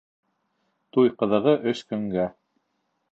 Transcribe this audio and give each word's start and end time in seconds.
Туй 0.97 1.11
ҡыҙығы 1.19 1.53
өс 1.73 1.83
көнгә. 1.91 2.25